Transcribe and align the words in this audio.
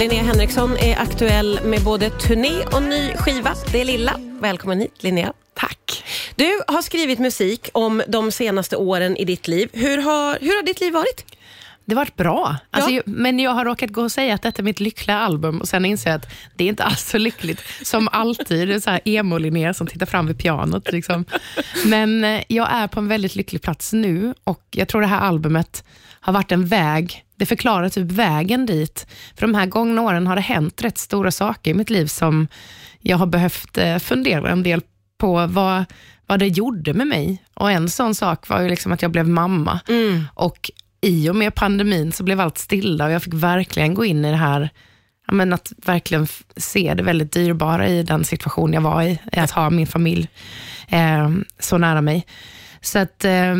Linnea 0.00 0.22
Henriksson 0.22 0.76
är 0.76 0.98
aktuell 0.98 1.60
med 1.64 1.84
både 1.84 2.10
turné 2.10 2.64
och 2.72 2.82
ny 2.82 3.12
skiva. 3.14 3.54
Det 3.72 3.80
är 3.80 3.84
Lilla. 3.84 4.16
Välkommen 4.40 4.80
hit 4.80 5.02
Linnea. 5.02 5.32
Tack. 5.54 6.04
Du 6.34 6.60
har 6.66 6.82
skrivit 6.82 7.18
musik 7.18 7.68
om 7.72 8.02
de 8.08 8.32
senaste 8.32 8.76
åren 8.76 9.16
i 9.16 9.24
ditt 9.24 9.48
liv. 9.48 9.68
Hur 9.72 9.98
har, 9.98 10.38
hur 10.40 10.56
har 10.56 10.62
ditt 10.62 10.80
liv 10.80 10.92
varit? 10.92 11.36
Det 11.84 11.94
har 11.94 12.00
varit 12.00 12.16
bra. 12.16 12.56
Alltså, 12.70 12.90
Ja. 12.90 13.02
Men 13.04 13.38
jag 13.38 13.50
har 13.50 13.64
råkat 13.64 13.90
gå 13.90 14.02
och 14.02 14.12
säga 14.12 14.34
att 14.34 14.42
detta 14.42 14.62
är 14.62 14.64
mitt 14.64 14.80
lyckliga 14.80 15.18
album 15.18 15.60
och 15.60 15.68
sen 15.68 15.84
inser 15.84 16.10
jag 16.10 16.16
att 16.16 16.32
det 16.56 16.64
är 16.64 16.68
inte 16.68 16.84
alls 16.84 17.10
så 17.10 17.18
lyckligt. 17.18 17.62
Som 17.82 18.08
alltid, 18.12 18.68
det 18.68 18.74
är 18.74 18.80
så 18.80 18.90
här 18.90 19.00
emo-Linnea 19.04 19.72
som 19.74 19.86
tittar 19.86 20.06
fram 20.06 20.26
vid 20.26 20.38
pianot. 20.38 20.92
Liksom. 20.92 21.24
Men 21.84 22.24
eh, 22.24 22.42
jag 22.48 22.72
är 22.72 22.86
på 22.88 23.00
en 23.00 23.08
väldigt 23.08 23.36
lycklig 23.36 23.62
plats 23.62 23.92
nu 23.92 24.34
och 24.44 24.64
jag 24.70 24.88
tror 24.88 25.00
det 25.00 25.06
här 25.06 25.20
albumet 25.20 25.84
har 26.20 26.32
varit 26.32 26.52
en 26.52 26.66
väg. 26.66 27.24
Det 27.40 27.46
förklarar 27.46 27.88
typ 27.88 28.12
vägen 28.12 28.66
dit. 28.66 29.06
För 29.34 29.46
de 29.46 29.54
här 29.54 29.66
gångna 29.66 30.02
åren 30.02 30.26
har 30.26 30.36
det 30.36 30.42
hänt 30.42 30.82
rätt 30.82 30.98
stora 30.98 31.30
saker 31.30 31.70
i 31.70 31.74
mitt 31.74 31.90
liv 31.90 32.06
som 32.06 32.48
jag 33.00 33.16
har 33.16 33.26
behövt 33.26 33.78
eh, 33.78 33.98
fundera 33.98 34.50
en 34.50 34.62
del 34.62 34.82
på 35.18 35.46
vad, 35.46 35.84
vad 36.26 36.38
det 36.38 36.46
gjorde 36.46 36.92
med 36.92 37.06
mig. 37.06 37.44
Och 37.54 37.70
En 37.70 37.88
sån 37.88 38.14
sak 38.14 38.48
var 38.48 38.60
ju 38.60 38.68
liksom 38.68 38.92
att 38.92 39.02
jag 39.02 39.10
blev 39.10 39.28
mamma. 39.28 39.80
Och 40.34 40.70
i 41.00 41.30
och 41.30 41.36
med 41.36 41.54
pandemin 41.54 42.12
så 42.12 42.24
blev 42.24 42.40
allt 42.40 42.58
stilla 42.58 43.04
och 43.04 43.10
jag 43.10 43.22
fick 43.22 43.34
verkligen 43.34 43.94
gå 43.94 44.04
in 44.04 44.24
i 44.24 44.30
det 44.30 44.36
här, 44.36 44.70
men 45.32 45.52
att 45.52 45.72
verkligen 45.76 46.26
se 46.56 46.94
det 46.94 47.02
väldigt 47.02 47.32
dyrbara 47.32 47.88
i 47.88 48.02
den 48.02 48.24
situation 48.24 48.72
jag 48.72 48.80
var 48.80 49.02
i, 49.02 49.18
i 49.32 49.38
att 49.38 49.50
ha 49.50 49.70
min 49.70 49.86
familj 49.86 50.28
eh, 50.88 51.30
så 51.58 51.78
nära 51.78 52.00
mig. 52.00 52.26
Så 52.80 52.98
att, 52.98 53.24
eh, 53.24 53.54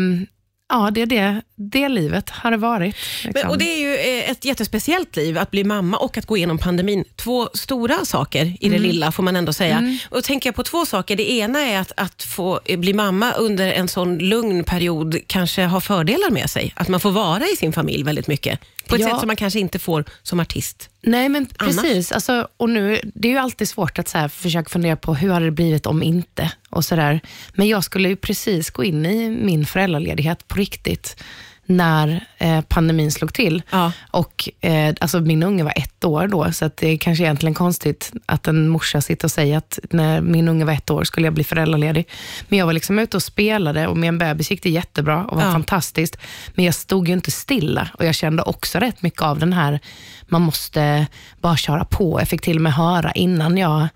ja, 0.69 0.91
det 0.91 1.01
är 1.01 1.05
det, 1.05 1.41
det 1.69 1.89
livet 1.89 2.29
har 2.29 2.51
det 2.51 2.57
varit. 2.57 2.95
Men, 3.23 3.33
liksom. 3.33 3.49
och 3.49 3.57
Det 3.57 3.65
är 3.65 3.79
ju 3.79 4.19
eh, 4.19 4.31
ett 4.31 4.45
jättespeciellt 4.45 5.15
liv 5.15 5.37
att 5.37 5.51
bli 5.51 5.63
mamma 5.63 5.97
och 5.97 6.17
att 6.17 6.25
gå 6.25 6.37
igenom 6.37 6.57
pandemin. 6.57 7.03
Två 7.15 7.49
stora 7.53 8.05
saker 8.05 8.53
i 8.59 8.69
det 8.69 8.79
lilla 8.79 9.11
får 9.11 9.23
man 9.23 9.35
ändå 9.35 9.53
säga. 9.53 9.97
Och 10.09 10.17
då 10.17 10.21
tänker 10.21 10.47
jag 10.47 10.55
på 10.55 10.63
två 10.63 10.85
saker. 10.85 11.15
Det 11.15 11.31
ena 11.31 11.59
är 11.59 11.79
att, 11.79 11.91
att 11.97 12.23
få 12.23 12.59
eh, 12.65 12.79
bli 12.79 12.93
mamma 12.93 13.31
under 13.33 13.71
en 13.71 13.87
sån 13.87 14.17
lugn 14.17 14.63
period 14.63 15.17
kanske 15.27 15.61
har 15.63 15.79
fördelar 15.79 16.29
med 16.31 16.49
sig. 16.49 16.73
Att 16.75 16.87
man 16.87 16.99
får 16.99 17.11
vara 17.11 17.43
i 17.53 17.55
sin 17.55 17.73
familj 17.73 18.03
väldigt 18.03 18.27
mycket. 18.27 18.59
På 18.87 18.95
ett 18.95 19.01
Ja. 19.01 19.09
sätt 19.09 19.19
som 19.19 19.27
man 19.27 19.35
kanske 19.35 19.59
inte 19.59 19.79
får 19.79 20.05
som 20.23 20.39
artist. 20.39 20.89
Nej, 21.01 21.29
men 21.29 21.47
Annars? 21.57 21.75
precis. 21.75 22.11
Alltså, 22.11 22.47
och 22.57 22.69
nu, 22.69 22.99
det 23.13 23.27
är 23.27 23.31
ju 23.31 23.37
alltid 23.37 23.69
svårt 23.69 23.99
att 23.99 24.07
så 24.07 24.17
här, 24.17 24.27
försöka 24.27 24.69
fundera 24.69 24.95
på 24.95 25.15
hur 25.15 25.29
hade 25.31 25.45
det 25.45 25.51
blivit 25.51 25.85
om 25.85 26.03
inte. 26.03 26.51
och 26.69 26.85
så 26.85 26.95
där. 26.95 27.19
Men 27.53 27.67
jag 27.67 27.83
skulle 27.83 28.09
ju 28.09 28.15
precis 28.15 28.69
gå 28.69 28.83
in 28.83 29.05
i 29.05 29.29
min 29.29 29.65
föräldraledighet 29.65 30.47
på 30.47 30.55
riktigt 30.55 31.23
när 31.65 32.25
eh, 32.37 32.61
pandemin 32.61 33.11
slog 33.11 33.33
till. 33.33 33.61
Ja. 33.71 33.91
Och 34.11 34.49
eh, 34.61 34.93
alltså 34.99 35.19
Min 35.19 35.43
unge 35.43 35.63
var 35.63 35.73
ett 35.75 36.03
år 36.03 36.27
då, 36.27 36.51
så 36.51 36.69
det 36.75 36.87
är 36.87 36.97
kanske 36.97 37.23
egentligen 37.23 37.53
konstigt 37.53 38.11
att 38.25 38.47
en 38.47 38.67
morsa 38.69 39.01
sitter 39.01 39.25
och 39.27 39.31
säger 39.31 39.57
att 39.57 39.79
när 39.89 40.21
min 40.21 40.47
unge 40.47 40.65
var 40.65 40.73
ett 40.73 40.89
år 40.89 41.03
skulle 41.03 41.27
jag 41.27 41.33
bli 41.33 41.43
föräldraledig. 41.43 42.07
Men 42.47 42.59
jag 42.59 42.65
var 42.65 42.73
liksom 42.73 42.99
ute 42.99 43.17
och 43.17 43.23
spelade 43.23 43.87
och 43.87 43.97
med 43.97 44.07
en 44.07 44.17
bebis 44.17 44.51
gick 44.51 44.63
det 44.63 44.69
jättebra 44.69 45.25
och 45.25 45.35
var 45.37 45.43
Ja. 45.45 45.51
fantastiskt. 45.51 46.17
Men 46.55 46.65
jag 46.65 46.75
stod 46.75 47.07
ju 47.07 47.13
inte 47.13 47.31
stilla 47.31 47.89
och 47.93 48.05
jag 48.05 48.15
kände 48.15 48.43
också 48.43 48.79
rätt 48.79 49.01
mycket 49.01 49.21
av 49.21 49.39
den 49.39 49.53
här, 49.53 49.79
man 50.27 50.41
måste 50.41 51.07
bara 51.41 51.57
köra 51.57 51.85
på. 51.85 52.19
Jag 52.21 52.27
fick 52.27 52.41
till 52.41 52.55
och 52.55 52.61
med 52.61 52.73
höra 52.73 53.11
innan 53.11 53.57
jag 53.57 53.87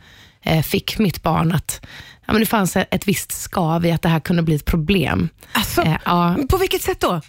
eh, 0.42 0.62
fick 0.62 0.98
mitt 1.00 1.24
barn 1.24 1.52
att 1.52 1.86
ja, 2.26 2.34
men 2.34 2.40
det 2.40 2.46
fanns 2.46 2.76
ett 2.76 3.08
visst 3.08 3.32
skav 3.32 3.86
i 3.86 3.92
att 3.92 4.02
det 4.02 4.10
här 4.10 4.20
kunde 4.20 4.42
bli 4.44 4.56
ett 4.56 4.66
problem. 4.66 5.30
Alltså, 5.52 5.82
Eh, 5.82 5.98
ja, 6.06 6.36
På 6.50 6.58
vilket 6.58 6.82
sätt 6.82 7.00
då? 7.00 7.22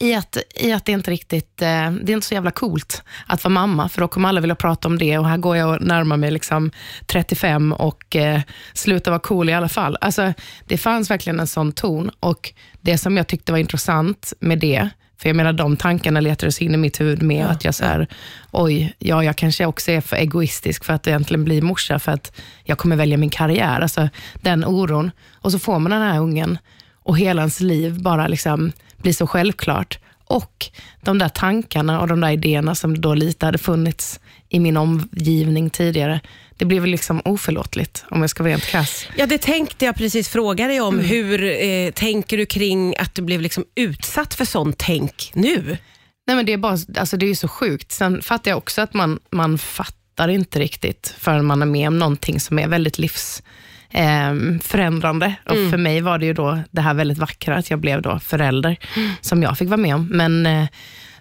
I 0.00 0.14
att, 0.14 0.36
I 0.54 0.72
att 0.72 0.84
det 0.84 0.92
inte 0.92 1.10
riktigt, 1.10 1.62
eh, 1.62 1.90
det 1.92 2.12
är 2.12 2.14
inte 2.14 2.26
så 2.26 2.34
jävla 2.34 2.50
coolt 2.50 3.02
att 3.26 3.44
vara 3.44 3.52
mamma, 3.52 3.88
för 3.88 4.00
då 4.00 4.08
kommer 4.08 4.28
alla 4.28 4.40
vilja 4.40 4.54
prata 4.54 4.88
om 4.88 4.98
det 4.98 5.18
och 5.18 5.28
här 5.28 5.36
går 5.36 5.56
jag 5.56 5.74
och 5.74 5.82
närmar 5.82 6.16
mig 6.16 6.30
liksom 6.30 6.70
35 7.06 7.72
och 7.72 8.16
eh, 8.16 8.40
slutar 8.74 9.10
vara 9.10 9.20
cool 9.20 9.48
i 9.48 9.52
alla 9.52 9.68
fall. 9.68 9.96
Alltså, 10.00 10.32
det 10.66 10.78
fanns 10.78 11.10
verkligen 11.10 11.40
en 11.40 11.46
sån 11.46 11.72
ton 11.72 12.10
och 12.20 12.52
det 12.80 12.98
som 12.98 13.16
jag 13.16 13.26
tyckte 13.26 13.52
var 13.52 13.58
intressant 13.58 14.32
med 14.40 14.58
det, 14.58 14.88
för 15.18 15.28
jag 15.28 15.36
menar 15.36 15.52
de 15.52 15.76
tankarna 15.76 16.20
letades 16.20 16.62
in 16.62 16.74
i 16.74 16.76
mitt 16.76 17.00
huvud 17.00 17.22
med 17.22 17.46
att 17.46 17.64
jag 17.64 17.74
så 17.74 17.84
här, 17.84 18.06
oj, 18.50 18.94
ja, 18.98 19.24
jag 19.24 19.36
kanske 19.36 19.66
också 19.66 19.90
är 19.90 20.00
för 20.00 20.16
egoistisk 20.16 20.84
för 20.84 20.92
att 20.92 21.06
egentligen 21.06 21.44
bli 21.44 21.60
morsa, 21.60 21.98
för 21.98 22.12
att 22.12 22.40
jag 22.64 22.78
kommer 22.78 22.96
välja 22.96 23.16
min 23.16 23.30
karriär. 23.30 23.80
Alltså 23.80 24.08
den 24.34 24.64
oron. 24.64 25.10
Och 25.34 25.52
så 25.52 25.58
får 25.58 25.78
man 25.78 25.90
den 25.90 26.02
här 26.02 26.20
ungen 26.20 26.58
och 27.02 27.18
hela 27.18 27.42
ens 27.42 27.60
liv 27.60 28.02
bara 28.02 28.28
liksom 28.28 28.72
blir 29.02 29.12
så 29.12 29.26
självklart. 29.26 29.98
Och 30.24 30.66
de 31.00 31.18
där 31.18 31.28
tankarna 31.28 32.00
och 32.00 32.08
de 32.08 32.20
där 32.20 32.30
idéerna 32.30 32.74
som 32.74 33.00
då 33.00 33.14
lite 33.14 33.46
hade 33.46 33.58
funnits 33.58 34.20
i 34.48 34.60
min 34.60 34.76
omgivning 34.76 35.70
tidigare, 35.70 36.20
det 36.56 36.64
blev 36.64 36.82
väl 36.82 36.90
liksom 36.90 37.22
oförlåtligt 37.24 38.04
om 38.10 38.20
jag 38.20 38.30
ska 38.30 38.42
vara 38.42 38.52
rent 38.52 38.66
krass. 38.66 39.06
Ja, 39.16 39.26
det 39.26 39.38
tänkte 39.38 39.84
jag 39.84 39.96
precis 39.96 40.28
fråga 40.28 40.66
dig 40.66 40.80
om. 40.80 40.98
Hur 40.98 41.44
eh, 41.44 41.90
tänker 41.90 42.36
du 42.36 42.46
kring 42.46 42.94
att 42.98 43.14
du 43.14 43.22
blev 43.22 43.40
liksom 43.40 43.64
utsatt 43.74 44.34
för 44.34 44.44
sånt 44.44 44.78
tänk 44.78 45.30
nu? 45.34 45.78
Nej, 46.26 46.36
men 46.36 46.46
det, 46.46 46.52
är 46.52 46.58
bara, 46.58 46.78
alltså 46.96 47.16
det 47.16 47.26
är 47.26 47.28
ju 47.28 47.34
så 47.34 47.48
sjukt. 47.48 47.92
Sen 47.92 48.22
fattar 48.22 48.50
jag 48.50 48.58
också 48.58 48.82
att 48.82 48.94
man, 48.94 49.20
man 49.30 49.58
fattar 49.58 50.28
inte 50.28 50.58
riktigt 50.58 51.14
förrän 51.18 51.46
man 51.46 51.62
är 51.62 51.66
med 51.66 51.88
om 51.88 51.98
någonting 51.98 52.40
som 52.40 52.58
är 52.58 52.68
väldigt 52.68 52.98
livs 52.98 53.42
eh, 53.90 54.58
förändrande. 54.62 55.34
Och 55.44 55.70
för 55.70 55.76
mig 55.76 56.00
var 56.00 56.18
det 56.18 56.26
ju 56.26 56.32
då 56.32 56.58
det 56.70 56.80
här 56.80 56.94
väldigt 56.94 57.18
vackra, 57.18 57.56
att 57.56 57.70
jag 57.70 57.78
blev 57.78 58.02
då 58.02 58.18
förälder, 58.18 58.76
som 59.20 59.42
jag 59.42 59.58
fick 59.58 59.68
vara 59.68 59.80
med 59.80 59.94
om. 59.94 60.06
Men, 60.06 60.46
eh, 60.46 60.68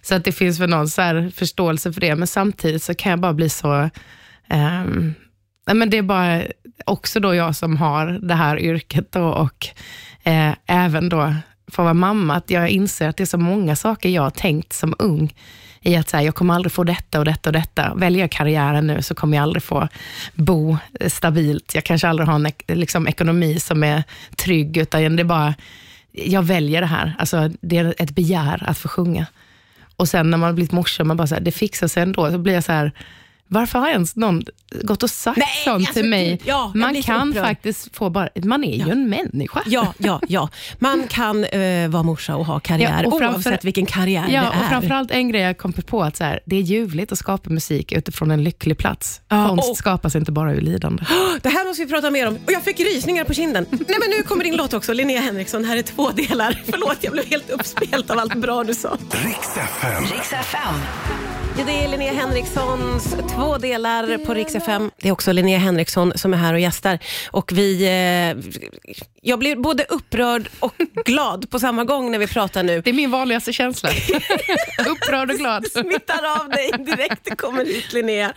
så 0.02 0.16
att 0.16 0.24
det 0.24 0.31
finns 0.31 0.59
väl 0.59 0.69
någon 0.69 0.90
så 0.90 1.02
här 1.02 1.31
förståelse 1.35 1.94
för 1.94 2.02
det, 2.02 2.16
men 2.16 2.28
samtidigt 2.28 2.84
så 2.84 2.96
kan 2.96 3.09
jag 3.09 3.19
bara 3.19 3.34
bli 3.34 3.50
så... 3.50 3.90
nej, 5.68 5.75
men 5.75 5.90
det 5.90 5.97
är 5.97 6.02
bara 6.02 6.41
också 6.85 7.19
då 7.19 7.35
jag 7.35 7.56
som 7.56 7.78
har 7.78 8.19
det 8.22 8.34
här 8.34 8.59
yrket 8.59 9.12
då, 9.12 9.24
och 9.24 9.68
eh, 10.24 10.53
även 10.66 11.09
då 11.09 11.19
att 11.19 11.78
vara 11.78 11.94
mamma, 11.94 12.35
att 12.35 12.50
jag 12.50 12.69
inser 12.69 13.09
att 13.09 13.18
det 13.18 13.24
är 13.24 13.25
så 13.25 13.38
många 13.38 13.75
saker 13.75 14.09
jag 14.09 14.22
har 14.22 14.29
tänkt 14.29 14.74
som 14.74 14.96
ung, 15.00 15.34
i 15.81 15.95
att 15.95 16.09
så 16.09 16.17
här, 16.17 16.23
jag 16.23 16.35
kommer 16.35 16.53
aldrig 16.53 16.72
få 16.72 16.84
detta 16.84 17.19
och 17.19 17.25
detta 17.25 17.50
och 17.50 17.53
detta. 17.53 17.94
Väljer 17.95 18.22
jag 18.22 18.31
karriären 18.31 18.88
nu 18.88 19.01
så 19.01 19.16
kommer 19.16 19.38
jag 19.38 19.44
aldrig 19.44 19.63
få 19.63 19.88
bo 20.34 20.78
stabilt. 21.07 21.75
Jag 21.75 21.84
kanske 21.84 22.07
aldrig 22.07 22.28
har 22.28 22.35
en 22.35 22.51
liksom, 22.67 23.07
ekonomi 23.07 23.59
som 23.59 23.84
är 23.84 24.03
trygg, 24.35 24.78
utan 24.78 25.16
det 25.16 25.22
är 25.22 25.25
bara, 25.25 25.53
jag 26.12 26.44
väljer 26.44 26.81
det 26.81 26.88
här. 26.88 27.16
Alltså, 27.19 27.50
det 27.62 27.78
är 27.78 27.94
ett 27.97 28.16
begär 28.16 28.63
att 28.69 28.78
få 28.78 28.88
sjunga. 28.88 29.25
Och 29.95 30.09
sen 30.09 30.29
när 30.29 30.38
man 30.38 30.47
har 30.47 30.53
blivit 30.53 30.72
morsa, 30.72 31.03
man 31.03 31.17
bara 31.17 31.28
så 31.28 31.35
här, 31.35 31.41
det 31.41 31.51
fixar 31.51 31.88
sig 31.88 32.03
ändå. 32.03 32.31
Så 32.31 32.38
blir 32.38 32.53
jag 32.53 32.63
så 32.63 32.72
här, 32.72 32.91
varför 33.51 33.79
har 33.79 33.89
ens 33.89 34.15
någon 34.15 34.43
gått 34.81 35.03
och 35.03 35.09
sagt 35.09 35.37
Nej, 35.37 35.47
sånt 35.65 35.75
alltså, 35.75 35.93
till 35.93 36.09
mig? 36.09 36.41
ja, 36.45 36.71
man 36.75 37.01
kan 37.03 37.29
upprörd. 37.29 37.45
faktiskt 37.45 37.95
få 37.95 38.09
bara, 38.09 38.29
man 38.43 38.63
är 38.63 38.85
ju 38.85 38.91
en 38.91 39.09
människa. 39.09 39.61
Ja, 39.65 39.93
ja, 39.97 40.21
ja. 40.27 40.49
Man 40.79 41.07
kan 41.09 41.43
eh, 41.45 41.89
vara 41.89 42.03
morsa 42.03 42.35
och 42.35 42.45
ha 42.45 42.59
karriär 42.59 43.01
Ja, 43.03 43.07
och 43.11 43.19
framför- 43.19 43.33
oavsett 43.49 43.65
vilken 43.65 43.85
karriär 43.85 44.25
Ja, 44.29 44.41
det 44.41 44.47
och 44.47 44.55
är. 44.55 44.69
framförallt 44.69 45.11
en 45.11 45.29
grej 45.29 45.41
jag 45.41 45.57
kom 45.57 45.73
på, 45.73 46.03
att 46.03 46.17
så 46.17 46.23
här, 46.23 46.39
det 46.45 46.55
är 46.55 46.61
ljuvligt 46.61 47.11
att 47.11 47.17
skapa 47.17 47.49
musik 47.49 47.91
utifrån 47.91 48.31
en 48.31 48.43
lycklig 48.43 48.77
plats. 48.77 49.21
Ja, 49.29 49.47
Konst 49.47 49.69
och- 49.69 49.77
skapas 49.77 50.16
inte 50.16 50.31
bara 50.31 50.53
ur 50.53 50.61
lidande. 50.61 51.03
Det 51.41 51.49
här 51.49 51.67
måste 51.67 51.83
vi 51.85 51.89
prata 51.91 52.11
mer 52.11 52.27
om. 52.27 52.35
Och 52.45 52.51
jag 52.51 52.63
fick 52.63 52.79
rysningar 52.79 53.23
på 53.23 53.33
kinden. 53.33 53.66
Nej, 53.69 53.79
men 53.99 54.09
nu 54.17 54.23
kommer 54.23 54.43
din 54.43 54.55
låt 54.55 54.73
också. 54.73 54.93
Linnea 54.93 55.21
Henriksson, 55.21 55.66
här 55.66 55.77
är 55.77 55.81
två 55.81 56.09
delar. 56.11 56.61
Förlåt, 56.71 56.97
jag 57.01 57.13
blev 57.13 57.25
helt 57.25 57.49
uppspelt 57.49 58.09
av 58.11 58.19
allt 58.19 58.35
bra 58.35 58.63
du 58.63 58.73
sa. 58.73 58.97
Riks 59.11 59.57
FM. 59.57 60.03
Riks 60.03 60.33
FM. 60.33 60.75
Ja, 61.59 61.66
det 61.66 61.84
är 61.84 61.88
Linnea 61.88 62.14
Henrikssons 62.14 63.16
två 63.36 63.58
delar 63.58 64.25
på 64.25 64.34
Rix 64.34 64.56
FM. 64.56 64.92
Det 64.97 65.08
är 65.08 65.12
också 65.12 65.31
Linnea 65.31 65.58
Henriksson 65.58 66.14
som 66.16 66.34
är 66.34 66.38
här 66.38 66.53
och 66.53 66.59
gästar. 66.59 67.00
Och 67.31 67.52
vi, 67.52 67.84
eh, 67.84 68.62
jag 69.22 69.40
blir 69.40 69.56
både 69.56 69.86
upprörd 69.90 70.50
och 70.59 70.74
glad 71.06 71.50
på 71.50 71.59
samma 71.59 71.84
gång 71.84 72.12
när 72.12 72.20
vi 72.20 72.28
pratar 72.28 72.64
nu. 72.64 72.81
Det 72.81 72.90
är 72.90 72.94
min 72.94 73.12
vanligaste 73.12 73.53
känsla. 73.53 73.90
Upprörd 74.90 75.31
och 75.31 75.38
glad. 75.38 75.68
smittar 75.72 76.42
av 76.42 76.50
dig 76.50 76.72
direkt 76.78 77.22
du 77.24 77.36
kommer 77.36 77.66
hit 77.66 77.94
Linnea. 77.94 78.34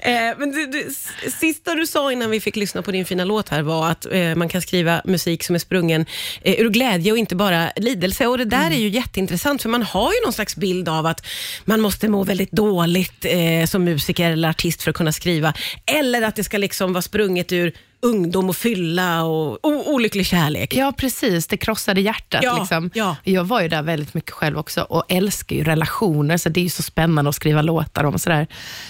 Eh, 0.00 0.12
men 0.38 0.50
du, 0.50 0.66
du, 0.66 0.88
sista 1.30 1.74
du 1.74 1.86
sa 1.86 2.12
innan 2.12 2.30
vi 2.30 2.40
fick 2.40 2.56
lyssna 2.56 2.82
på 2.82 2.90
din 2.90 3.04
fina 3.04 3.24
låt 3.24 3.48
här 3.48 3.62
var 3.62 3.90
att 3.90 4.06
eh, 4.10 4.34
man 4.34 4.48
kan 4.48 4.62
skriva 4.62 5.02
musik 5.04 5.44
som 5.44 5.54
är 5.54 5.58
sprungen 5.58 6.06
eh, 6.42 6.60
ur 6.60 6.70
glädje 6.70 7.12
och 7.12 7.18
inte 7.18 7.36
bara 7.36 7.70
lidelse. 7.76 8.26
Och 8.26 8.38
Det 8.38 8.44
där 8.44 8.70
är 8.70 8.78
ju 8.78 8.88
jätteintressant 8.88 9.62
för 9.62 9.68
man 9.68 9.82
har 9.82 10.12
ju 10.12 10.24
någon 10.24 10.32
slags 10.32 10.56
bild 10.56 10.88
av 10.88 11.06
att 11.06 11.26
man 11.64 11.80
måste 11.80 12.08
må 12.08 12.24
väldigt 12.24 12.50
dåligt 12.50 12.63
eh, 13.24 13.66
som 13.66 13.84
musiker 13.84 14.30
eller 14.30 14.48
artist 14.48 14.82
för 14.82 14.90
att 14.90 14.96
kunna 14.96 15.12
skriva. 15.12 15.54
Eller 15.86 16.22
att 16.22 16.36
det 16.36 16.44
ska 16.44 16.58
liksom 16.58 16.92
vara 16.92 17.02
sprunget 17.02 17.52
ur 17.52 17.72
ungdom 18.00 18.48
och 18.48 18.56
fylla 18.56 19.24
och 19.24 19.58
o- 19.66 19.82
olycklig 19.86 20.26
kärlek. 20.26 20.74
Ja, 20.76 20.92
precis. 20.96 21.46
Det 21.46 21.56
krossade 21.56 22.00
hjärtat. 22.00 22.40
Ja, 22.44 22.58
liksom. 22.58 22.90
ja. 22.94 23.16
Jag 23.24 23.44
var 23.44 23.60
ju 23.62 23.68
där 23.68 23.82
väldigt 23.82 24.14
mycket 24.14 24.30
själv 24.30 24.58
också 24.58 24.80
och 24.82 25.04
älskar 25.08 25.56
ju 25.56 25.64
relationer, 25.64 26.36
så 26.36 26.48
det 26.48 26.60
är 26.60 26.62
ju 26.62 26.68
så 26.70 26.82
spännande 26.82 27.28
att 27.28 27.34
skriva 27.34 27.62
låtar 27.62 28.04
om. 28.04 28.14
och 28.14 28.20
Sådär. 28.20 28.46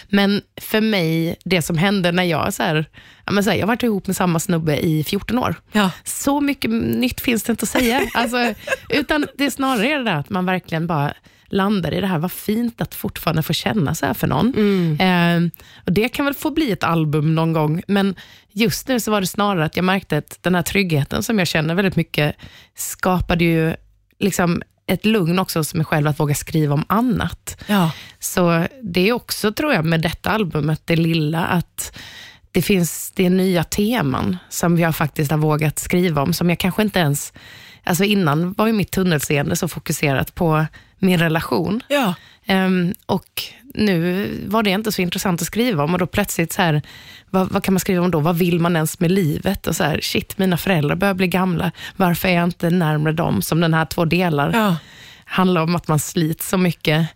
Men 0.08 0.42
för 0.60 0.80
mig, 0.80 1.36
det 1.44 1.62
som 1.62 1.78
hände 1.78 2.12
när 2.12 2.22
jag, 2.24 2.54
så 2.54 2.62
här, 2.62 2.86
men 3.30 3.44
så 3.44 3.50
här, 3.50 3.56
jag 3.56 3.66
varit 3.66 3.82
ihop 3.82 4.06
med 4.06 4.16
samma 4.16 4.40
snubbe 4.40 4.76
i 4.76 5.04
14 5.04 5.38
år. 5.38 5.54
Ja. 5.72 5.90
Så 6.04 6.40
mycket 6.40 6.70
nytt 6.70 7.20
finns 7.20 7.42
det 7.42 7.50
inte 7.50 7.62
att 7.62 7.68
säga. 7.68 8.00
Alltså, 8.14 8.54
utan 8.88 9.26
det 9.38 9.44
är 9.46 9.50
snarare 9.50 9.98
det 9.98 10.04
där 10.04 10.14
att 10.16 10.30
man 10.30 10.46
verkligen 10.46 10.86
bara 10.86 11.14
landade 11.54 11.96
i 11.96 12.00
det 12.00 12.06
här, 12.06 12.18
vad 12.18 12.32
fint 12.32 12.80
att 12.80 12.94
fortfarande 12.94 13.42
få 13.42 13.52
känna 13.52 13.94
så 13.94 14.06
här 14.06 14.14
för 14.14 14.26
någon. 14.26 14.54
Mm. 14.56 15.00
Eh, 15.00 15.50
och 15.86 15.92
Det 15.92 16.08
kan 16.08 16.24
väl 16.24 16.34
få 16.34 16.50
bli 16.50 16.72
ett 16.72 16.84
album 16.84 17.34
någon 17.34 17.52
gång, 17.52 17.82
men 17.88 18.14
just 18.52 18.88
nu 18.88 19.00
så 19.00 19.10
var 19.10 19.20
det 19.20 19.26
snarare 19.26 19.64
att 19.64 19.76
jag 19.76 19.84
märkte 19.84 20.18
att 20.18 20.38
den 20.40 20.54
här 20.54 20.62
tryggheten 20.62 21.22
som 21.22 21.38
jag 21.38 21.48
känner 21.48 21.74
väldigt 21.74 21.96
mycket 21.96 22.36
skapade 22.74 23.44
ju 23.44 23.74
liksom 24.18 24.62
ett 24.86 25.04
lugn 25.04 25.38
också 25.38 25.58
hos 25.58 25.74
mig 25.74 25.84
själv 25.84 26.08
att 26.08 26.20
våga 26.20 26.34
skriva 26.34 26.74
om 26.74 26.84
annat. 26.88 27.62
Ja. 27.66 27.90
Så 28.18 28.66
det 28.82 29.08
är 29.08 29.12
också, 29.12 29.52
tror 29.52 29.72
jag, 29.72 29.84
med 29.84 30.00
detta 30.00 30.30
albumet, 30.30 30.82
det 30.84 30.96
lilla, 30.96 31.44
att 31.46 31.98
det 32.52 32.62
finns 32.62 33.12
det 33.14 33.30
nya 33.30 33.64
teman 33.64 34.36
som 34.48 34.78
jag 34.78 34.96
faktiskt 34.96 35.30
har 35.30 35.38
vågat 35.38 35.78
skriva 35.78 36.22
om, 36.22 36.32
som 36.32 36.48
jag 36.48 36.58
kanske 36.58 36.82
inte 36.82 36.98
ens... 36.98 37.32
Alltså 37.84 38.04
innan 38.04 38.52
var 38.52 38.66
ju 38.66 38.72
mitt 38.72 38.90
tunnelseende 38.90 39.56
så 39.56 39.68
fokuserat 39.68 40.34
på 40.34 40.66
min 40.98 41.18
relation. 41.18 41.80
Ja. 41.88 42.14
Ehm, 42.46 42.94
och 43.06 43.42
nu 43.74 44.28
var 44.46 44.62
det 44.62 44.70
inte 44.70 44.92
så 44.92 45.02
intressant 45.02 45.40
att 45.40 45.46
skriva 45.46 45.84
om 45.84 45.92
och 45.92 45.98
då 45.98 46.06
plötsligt 46.06 46.52
så 46.52 46.62
här, 46.62 46.82
vad, 47.30 47.48
vad 47.52 47.62
kan 47.64 47.74
man 47.74 47.80
skriva 47.80 48.04
om 48.04 48.10
då? 48.10 48.20
Vad 48.20 48.36
vill 48.38 48.60
man 48.60 48.76
ens 48.76 49.00
med 49.00 49.10
livet? 49.10 49.66
Och 49.66 49.76
så 49.76 49.84
här, 49.84 50.00
shit, 50.02 50.38
mina 50.38 50.56
föräldrar 50.56 50.96
börjar 50.96 51.14
bli 51.14 51.26
gamla. 51.28 51.70
Varför 51.96 52.28
är 52.28 52.32
jag 52.34 52.44
inte 52.44 52.70
närmare 52.70 53.12
dem? 53.12 53.42
Som 53.42 53.60
den 53.60 53.74
här 53.74 53.84
två 53.84 54.04
delar 54.04 54.50
Ja. 54.54 54.76
handlar 55.24 55.62
om 55.62 55.76
att 55.76 55.88
man 55.88 55.98
slits 55.98 56.48
så 56.48 56.58
mycket. 56.58 57.06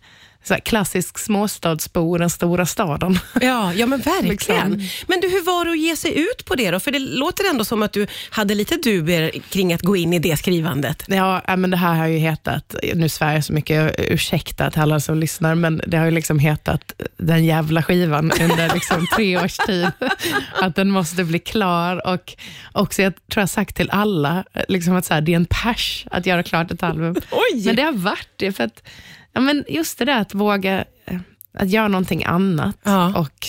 Så 0.49 0.53
här, 0.53 0.61
klassisk 0.61 1.17
småstadsbo 1.17 2.15
i 2.15 2.19
den 2.19 2.29
stora 2.29 2.65
staden. 2.65 3.19
Ja, 3.41 3.73
ja 3.73 3.85
men 3.85 3.99
verkligen. 3.99 4.29
Liksom. 4.29 5.05
Men 5.07 5.19
du, 5.19 5.29
hur 5.29 5.45
var 5.45 5.65
det 5.65 5.71
att 5.71 5.79
ge 5.79 5.95
sig 5.95 6.19
ut 6.19 6.45
på 6.45 6.55
det 6.55 6.71
då? 6.71 6.79
För 6.79 6.91
det 6.91 6.99
låter 6.99 7.49
ändå 7.49 7.65
som 7.65 7.83
att 7.83 7.93
du 7.93 8.07
hade 8.29 8.55
lite 8.55 8.75
dubier 8.75 9.31
kring 9.49 9.73
att 9.73 9.81
gå 9.81 9.95
in 9.95 10.13
i 10.13 10.19
det 10.19 10.37
skrivandet. 10.37 11.03
Ja, 11.07 11.43
men 11.57 11.69
det 11.69 11.77
här 11.77 11.95
har 11.95 12.07
ju 12.07 12.17
hetat, 12.17 12.75
nu 12.95 13.09
svär 13.09 13.33
jag 13.33 13.43
så 13.43 13.53
mycket, 13.53 13.95
ursäkta 13.97 14.71
till 14.71 14.81
alla 14.81 14.99
som 14.99 15.17
lyssnar, 15.17 15.55
men 15.55 15.81
det 15.87 15.97
har 15.97 16.05
ju 16.05 16.11
liksom 16.11 16.39
hetat 16.39 16.93
den 17.17 17.45
jävla 17.45 17.83
skivan 17.83 18.31
under 18.41 18.73
liksom 18.73 19.07
tre 19.15 19.37
års 19.37 19.57
tid. 19.57 19.91
Att 20.61 20.75
den 20.75 20.91
måste 20.91 21.23
bli 21.23 21.39
klar 21.39 22.07
och 22.07 22.35
också, 22.71 23.01
jag 23.01 23.13
tror 23.31 23.41
jag 23.41 23.49
sagt 23.49 23.75
till 23.75 23.89
alla, 23.89 24.43
liksom 24.67 24.95
att 24.95 25.05
så 25.05 25.13
här, 25.13 25.21
det 25.21 25.31
är 25.31 25.35
en 25.35 25.45
pers 25.45 26.05
att 26.11 26.25
göra 26.25 26.43
klart 26.43 26.71
ett 26.71 26.83
album. 26.83 27.15
Oj! 27.31 27.65
Men 27.65 27.75
det 27.75 27.81
har 27.81 27.93
varit 27.93 28.29
det, 28.35 28.51
för 28.51 28.63
att 28.63 28.83
ja, 29.33 29.41
men 29.41 29.65
just 29.69 29.99
det 29.99 30.05
där 30.05 30.21
att 30.21 30.33
våga 30.33 30.85
eh, 31.05 31.19
att 31.53 31.69
göra 31.69 31.87
någonting 31.87 32.23
annat. 32.23 32.77
Ja. 32.83 33.19
Och 33.19 33.47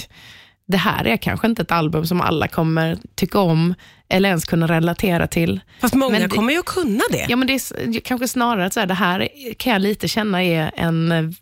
Det 0.71 0.77
här 0.77 1.07
är 1.07 1.17
kanske 1.17 1.47
inte 1.47 1.63
ett 1.63 1.73
album 1.73 2.07
som 2.07 2.21
alla 2.21 2.49
kommer 2.49 2.99
tycka 3.15 3.39
om 3.39 3.75
eller 4.13 4.29
ens 4.29 4.45
kunna 4.45 4.67
relatera 4.67 5.27
till. 5.27 5.61
Fast 5.81 5.95
många 5.95 6.19
Men 6.19 6.29
kommer 6.29 6.53
ju 6.53 6.63
kunna 6.63 7.03
det. 7.11 7.27
Ja, 7.29 7.37
men 7.37 7.47
det 7.47 7.53
är 7.55 8.01
kanske 8.01 8.29
snarare 8.29 8.67
att 8.67 8.73
så 8.73 8.81
här, 8.81 8.87
det 8.87 8.95
här 8.95 9.29
kan 9.57 9.73
jag 9.73 9.83
lite 9.83 10.09
känna 10.09 10.45
är 10.45 10.71
en, 10.77 11.35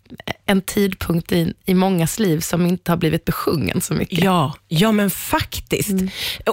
en 0.45 0.61
tidpunkt 0.61 1.31
i, 1.31 1.53
i 1.65 1.73
mångas 1.73 2.19
liv 2.19 2.39
som 2.39 2.65
inte 2.65 2.91
har 2.91 2.97
blivit 2.97 3.25
besjungen 3.25 3.81
så 3.81 3.93
mycket. 3.93 4.23
Ja, 4.23 4.53
ja 4.67 4.91
men 4.91 5.09
faktiskt. 5.09 5.91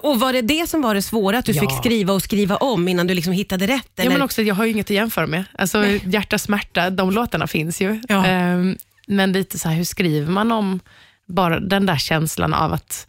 Och 0.03 0.21
var 0.21 0.33
det 0.33 0.43
det 0.43 0.69
som 0.69 0.83
var 0.83 0.95
det 0.95 1.03
svåra, 1.03 1.39
att 1.39 1.45
du 1.45 1.53
Mm. 1.53 1.65
Ja. 1.65 1.71
fick 1.71 1.79
skriva 1.79 2.13
och 2.13 2.23
skriva 2.23 2.57
om 2.57 2.89
innan 2.89 3.07
du 3.07 3.15
liksom 3.15 3.33
hittade 3.33 3.67
rätt? 3.67 3.89
Ja, 3.95 4.03
Eller? 4.03 4.13
men 4.13 4.23
också, 4.23 4.43
jag 4.43 4.55
har 4.55 4.65
ju 4.65 4.71
inget 4.71 4.87
att 4.87 4.91
jämföra 4.97 5.27
med. 5.27 5.45
Alltså, 5.59 5.87
hjärta, 5.87 6.39
smärta, 6.39 6.91
de 6.91 7.11
låtarna 7.11 7.47
finns 7.47 7.81
ju. 7.81 8.01
Ja. 8.09 8.27
Ehm, 8.27 8.77
men 9.07 9.33
lite 9.33 9.59
så 9.59 9.69
här, 9.69 9.77
hur 9.77 9.85
skriver 9.85 10.33
man 10.33 10.53
om 10.53 10.81
bara 11.27 11.61
den 11.61 11.87
där 11.87 11.97
känslan 11.97 12.55
av 12.55 12.73
att 12.73 13.07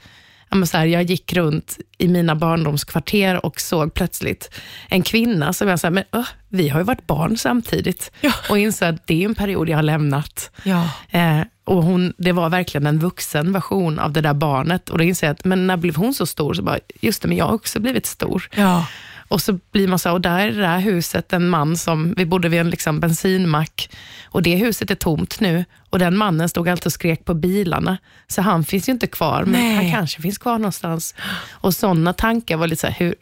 så 0.65 0.77
här, 0.77 0.85
jag 0.85 1.03
gick 1.03 1.33
runt 1.33 1.77
i 1.97 2.07
mina 2.07 2.35
barndomskvarter 2.35 3.45
och 3.45 3.61
såg 3.61 3.93
plötsligt 3.93 4.51
en 4.89 5.01
kvinna 5.01 5.53
som 5.53 5.67
jag 5.67 5.79
sa, 5.79 5.89
men 5.89 6.03
öh, 6.11 6.27
vi 6.49 6.69
har 6.69 6.79
ju 6.79 6.83
varit 6.83 7.07
barn 7.07 7.37
samtidigt. 7.37 8.11
Ja. 8.21 8.31
Och 8.49 8.57
insåg 8.57 8.87
att 8.87 9.07
det 9.07 9.23
är 9.23 9.25
en 9.25 9.35
period 9.35 9.69
jag 9.69 9.77
har 9.77 9.83
lämnat. 9.83 10.51
Ja. 10.63 10.89
Eh, 11.09 11.41
och 11.63 11.83
hon, 11.83 12.13
det 12.17 12.31
var 12.31 12.49
verkligen 12.49 12.87
en 12.87 12.99
vuxen 12.99 13.53
version 13.53 13.99
av 13.99 14.11
det 14.11 14.21
där 14.21 14.33
barnet. 14.33 14.89
Och 14.89 14.97
då 14.97 15.03
inser 15.03 15.27
jag 15.27 15.33
att, 15.33 15.45
men 15.45 15.67
när 15.67 15.77
blev 15.77 15.95
hon 15.95 16.13
så 16.13 16.25
stor? 16.25 16.53
Så 16.53 16.63
bara, 16.63 16.79
just 17.01 17.21
det, 17.21 17.27
men 17.27 17.37
jag 17.37 17.45
har 17.45 17.53
också 17.53 17.79
blivit 17.79 18.05
stor. 18.05 18.49
Ja. 18.55 18.85
Och 19.27 19.41
så 19.41 19.59
blir 19.71 19.87
man 19.87 19.99
så, 19.99 20.11
och 20.11 20.21
där 20.21 20.39
är 20.39 20.51
det 20.51 20.61
där 20.61 20.79
huset 20.79 21.33
en 21.33 21.49
man 21.49 21.77
som, 21.77 22.13
vi 22.17 22.25
bodde 22.25 22.49
vid 22.49 22.59
en 22.59 22.69
liksom 22.69 22.99
bensinmack 22.99 23.89
och 24.25 24.43
det 24.43 24.55
huset 24.55 24.91
är 24.91 24.95
tomt 24.95 25.39
nu 25.39 25.65
och 25.89 25.99
den 25.99 26.17
mannen 26.17 26.49
stod 26.49 26.69
alltid 26.69 26.85
och 26.85 26.93
skrek 26.93 27.25
på 27.25 27.33
bilarna. 27.33 27.97
Så 28.27 28.41
han 28.41 28.63
finns 28.63 28.89
ju 28.89 28.93
inte 28.93 29.07
kvar, 29.07 29.43
men 29.43 29.61
Nej. 29.61 29.75
han 29.75 29.91
kanske 29.91 30.21
finns 30.21 30.37
kvar 30.37 30.57
någonstans. 30.57 31.15
Och 31.49 31.73
sådana 31.73 32.13
tankar 32.13 32.57
var 32.57 32.67
lite 32.67 32.79
så 32.81 32.87
här, 32.87 32.95
hur, 32.99 33.15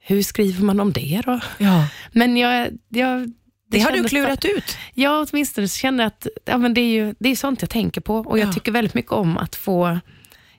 hur 0.00 0.22
skriver 0.22 0.64
man 0.64 0.80
om 0.80 0.92
det 0.92 1.22
då? 1.26 1.40
ja. 1.58 1.88
Men 2.12 2.36
jag... 2.36 2.68
jag 2.88 3.32
Det 3.70 3.80
har 3.80 3.92
du 3.92 4.08
klurat 4.08 4.44
ut. 4.44 4.76
Ja, 4.94 5.26
åtminstone 5.30 5.68
så 5.68 5.78
känner 5.78 6.04
jag 6.04 6.08
att 6.08 6.26
ja, 6.44 6.58
men 6.58 6.74
det, 6.74 6.80
är 6.80 6.92
ju, 6.92 7.14
det 7.18 7.28
är 7.28 7.36
sånt 7.36 7.62
jag 7.62 7.70
tänker 7.70 8.00
på 8.00 8.16
och 8.16 8.38
jag 8.38 8.48
Ja. 8.48 8.52
tycker 8.52 8.72
väldigt 8.72 8.94
mycket 8.94 9.12
om 9.12 9.38
att 9.38 9.56
få 9.56 9.98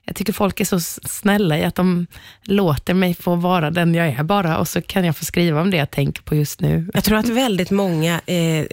jag 0.08 0.16
tycker 0.16 0.32
folk 0.32 0.60
är 0.60 0.64
så 0.64 0.80
snälla 0.80 1.58
i 1.58 1.64
att 1.64 1.74
de 1.74 2.06
låter 2.42 2.94
mig 2.94 3.14
få 3.14 3.36
vara 3.36 3.70
den 3.70 3.94
jag 3.94 4.08
är 4.08 4.22
bara 4.22 4.58
och 4.58 4.68
så 4.68 4.82
kan 4.82 5.04
jag 5.04 5.16
få 5.16 5.24
skriva 5.24 5.60
om 5.60 5.70
det 5.70 5.76
jag 5.76 5.90
tänker 5.90 6.22
på 6.22 6.34
just 6.34 6.60
nu. 6.60 6.90
Jag 6.94 7.04
tror 7.04 7.18
att 7.18 7.28
väldigt 7.28 7.70
många 7.70 8.20
eh, 8.26 8.64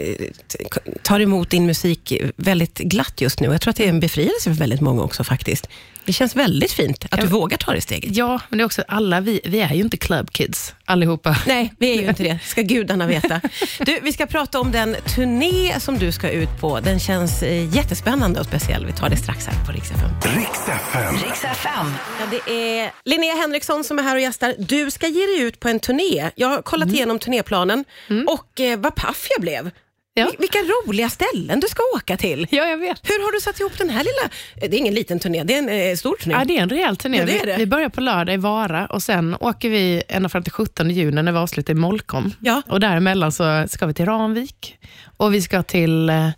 tar 1.01 1.19
emot 1.19 1.49
din 1.49 1.65
musik 1.65 2.13
väldigt 2.35 2.77
glatt 2.77 3.21
just 3.21 3.39
nu. 3.39 3.47
Jag 3.47 3.61
tror 3.61 3.69
att 3.69 3.77
det 3.77 3.85
är 3.85 3.89
en 3.89 3.99
befrielse 3.99 4.49
för 4.49 4.51
väldigt 4.51 4.81
många 4.81 5.03
också 5.03 5.23
faktiskt. 5.23 5.69
Det 6.05 6.13
känns 6.13 6.35
väldigt 6.35 6.71
fint 6.71 7.05
att 7.11 7.21
du 7.21 7.27
vågar 7.27 7.57
ta 7.57 7.73
det 7.73 7.81
steget. 7.81 8.15
Ja, 8.15 8.41
men 8.49 8.57
det 8.57 8.63
är 8.63 8.65
också 8.65 8.83
alla, 8.87 9.21
vi, 9.21 9.41
vi 9.45 9.59
är 9.59 9.73
ju 9.73 9.81
inte 9.81 9.97
club 9.97 10.31
kids 10.31 10.74
allihopa. 10.85 11.35
Nej, 11.47 11.73
vi 11.79 11.97
är 11.97 12.01
ju 12.01 12.09
inte 12.09 12.23
det. 12.23 12.39
ska 12.43 12.61
gudarna 12.61 13.07
veta. 13.07 13.41
Du, 13.79 13.99
vi 14.01 14.13
ska 14.13 14.25
prata 14.25 14.59
om 14.59 14.71
den 14.71 14.95
turné 15.15 15.79
som 15.79 15.97
du 15.97 16.11
ska 16.11 16.29
ut 16.29 16.49
på. 16.61 16.79
Den 16.79 16.99
känns 16.99 17.43
eh, 17.43 17.75
jättespännande 17.75 18.39
och 18.39 18.45
speciell. 18.45 18.85
Vi 18.85 18.93
tar 18.93 19.09
det 19.09 19.17
strax 19.17 19.47
här 19.47 19.65
på 19.65 19.71
Rix 19.71 19.91
FM. 19.91 20.09
Riks 20.37 20.67
FM. 20.67 21.15
Riks 21.15 21.43
FM. 21.43 21.87
Ja, 22.19 22.25
det 22.31 22.53
är 22.53 22.91
Linnea 23.05 23.35
Henriksson 23.35 23.83
som 23.83 23.99
är 23.99 24.03
här 24.03 24.15
och 24.15 24.21
gästar. 24.21 24.55
Du 24.57 24.91
ska 24.91 25.07
ge 25.07 25.25
dig 25.25 25.41
ut 25.41 25.59
på 25.59 25.69
en 25.69 25.79
turné. 25.79 26.31
Jag 26.35 26.47
har 26.47 26.61
kollat 26.61 26.89
igenom 26.89 27.19
turnéplanen 27.19 27.85
och 28.27 28.61
eh, 28.61 28.79
vad 28.79 28.95
paff 28.95 29.27
jag 29.29 29.41
blev. 29.41 29.71
Ja. 30.17 30.25
Vil- 30.25 30.35
Vilka 30.39 30.57
roliga 30.59 31.09
ställen 31.09 31.59
du 31.59 31.67
ska 31.67 31.83
åka 31.95 32.17
till. 32.17 32.47
Ja, 32.49 32.63
jag 32.67 32.77
vet. 32.77 32.99
Hur 33.03 33.23
har 33.25 33.31
du 33.31 33.41
satt 33.41 33.59
ihop 33.59 33.77
den 33.77 33.89
här 33.89 33.99
lilla... 34.03 34.23
eh, 34.55 34.69
Det 34.69 34.75
är 34.75 34.79
ingen 34.79 34.93
liten 34.93 35.19
turné, 35.19 35.43
det 35.43 35.53
är 35.53 35.57
en 35.57 35.89
eh, 35.91 35.95
stor 35.95 36.15
turné. 36.15 36.33
Ja, 36.35 36.45
det 36.45 36.57
är 36.57 36.61
en 36.61 36.69
rejäl 36.69 36.97
turné. 36.97 37.17
Ja, 37.17 37.25
det 37.25 37.39
är 37.39 37.45
Vi- 37.45 37.51
det. 37.51 37.57
Vi 37.57 37.65
börjar 37.65 37.89
på 37.89 38.01
lördag 38.01 38.33
i 38.35 38.37
Vara 38.37 38.85
och 38.85 39.03
sen 39.03 39.35
åker 39.39 39.69
vi 39.69 40.03
ända 40.07 40.29
fram 40.29 40.43
till 40.43 40.51
17 40.51 40.89
juni 40.89 41.21
när 41.21 41.31
vi 41.31 41.37
avslutar 41.37 41.73
i 41.73 41.75
Molkom. 41.75 42.33
Ja. 42.39 42.61
Och 42.69 42.79
däremellan 42.79 43.31
så 43.31 43.65
ska 43.69 43.85
vi 43.85 43.93
till 43.93 44.05
Ramvik 44.05 44.77
och 45.17 45.33
vi 45.33 45.41
ska 45.41 45.63
till, 45.63 46.09
eh, 46.09 46.29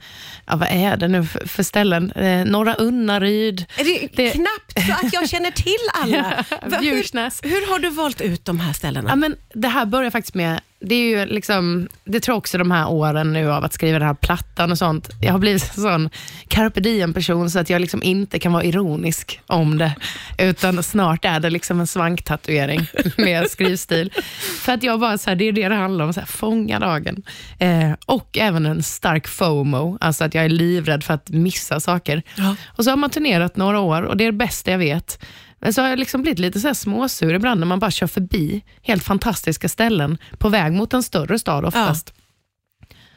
ja, 0.47 0.55
vad 0.55 0.67
är 0.71 0.97
det 0.97 1.07
nu 1.07 1.25
för, 1.25 1.47
för 1.47 1.63
ställen? 1.63 2.11
Eh, 2.11 2.45
Norra 2.45 2.73
Unnaryd. 2.75 3.65
Är 3.77 3.83
det, 3.83 4.07
Det- 4.15 4.29
knappt 4.31 4.87
så 4.87 5.05
att 5.07 5.13
jag 5.13 5.29
känner 5.29 5.51
till 5.51 5.77
alla. 6.01 6.45
Va-. 6.65 6.77
Hur, 6.81 7.49
hur 7.49 7.71
har 7.71 7.79
du 7.79 7.89
valt 7.89 8.21
ut 8.21 8.45
de 8.45 8.59
här 8.59 8.73
ställena? 8.73 9.09
Ja, 9.09 9.15
men 9.15 9.35
det 9.53 9.67
här 9.67 9.85
börjar 9.85 10.11
faktiskt 10.11 10.35
med, 10.35 10.59
det 10.79 10.95
är 10.95 11.19
ju 11.19 11.25
liksom, 11.25 11.87
det 12.03 12.19
tror 12.19 12.33
jag 12.33 12.37
också 12.37 12.57
de 12.57 12.71
här 12.71 12.89
åren 12.89 13.33
nu 13.33 13.51
av 13.51 13.63
att 13.63 13.73
skriva 13.73 13.99
den 13.99 14.07
här 14.07 14.13
plattan 14.13 14.71
och 14.71 14.77
sånt. 14.77 15.09
Jag 15.21 15.31
har 15.31 15.39
blivit 15.39 15.71
en 15.75 15.81
sån 15.81 16.09
carpe 16.47 16.79
diem-person 16.79 17.49
så 17.49 17.59
att 17.59 17.69
jag 17.69 17.81
liksom 17.81 18.03
inte 18.03 18.39
kan 18.39 18.53
vara 18.53 18.63
ironisk 18.63 19.41
om 19.47 19.77
det. 19.77 19.95
Utan 20.37 20.83
snart 20.83 21.25
är 21.25 21.39
det 21.39 21.49
liksom 21.49 21.79
en 21.79 21.87
svanktatuering 21.87 22.87
med 23.17 23.49
skrivstil. 23.49 24.13
För 24.61 24.73
att 24.73 24.83
jag 24.83 24.99
bara, 24.99 25.17
så 25.17 25.29
här, 25.29 25.35
det 25.35 25.47
är 25.47 25.51
det 25.51 25.69
det 25.69 25.75
handlar 25.75 26.05
om, 26.05 26.13
så 26.13 26.19
här, 26.19 26.27
fånga 26.27 26.79
dagen. 26.79 27.23
Eh, 27.59 27.91
och 28.05 28.37
även 28.37 28.65
en 28.65 28.83
stark 28.83 29.27
FOMO, 29.27 29.97
alltså 30.01 30.23
att 30.23 30.35
jag 30.35 30.45
är 30.45 30.49
livrädd 30.49 31.03
för 31.03 31.13
att 31.13 31.29
missa 31.29 31.79
saker. 31.79 32.23
Ja. 32.35 32.55
Och 32.65 32.83
så 32.83 32.89
har 32.89 32.97
man 32.97 33.09
turnerat 33.09 33.57
några 33.57 33.79
år 33.79 34.01
och 34.01 34.17
det 34.17 34.23
är 34.23 34.31
det 34.31 34.37
bästa 34.37 34.71
jag 34.71 34.77
vet. 34.77 35.19
Men 35.59 35.73
så 35.73 35.81
har 35.81 35.89
jag 35.89 35.99
liksom 35.99 36.21
blivit 36.21 36.39
lite 36.39 36.59
så 36.59 36.67
här 36.67 36.73
småsur 36.73 37.33
ibland 37.33 37.59
när 37.59 37.67
man 37.67 37.79
bara 37.79 37.91
kör 37.91 38.07
förbi 38.07 38.63
helt 38.81 39.03
fantastiska 39.03 39.69
ställen 39.69 40.17
på 40.37 40.49
väg 40.49 40.73
mot 40.73 40.93
en 40.93 41.03
större 41.03 41.39
stad 41.39 41.65
oftast. 41.65 42.13